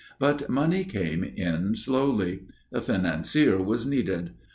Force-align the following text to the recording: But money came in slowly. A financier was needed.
But 0.17 0.49
money 0.49 0.83
came 0.83 1.23
in 1.23 1.75
slowly. 1.75 2.47
A 2.73 2.81
financier 2.81 3.61
was 3.61 3.85
needed. 3.85 4.31